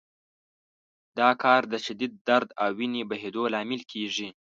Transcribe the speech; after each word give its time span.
دا 1.19 1.29
کار 1.43 1.61
د 1.71 1.75
شدید 1.85 2.13
درد 2.27 2.49
او 2.63 2.69
وینې 2.77 3.01
بهېدو 3.11 3.41
لامل 3.53 3.81
کېږي. 3.91 4.29